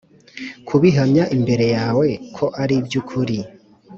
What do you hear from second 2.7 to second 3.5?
iby ukuri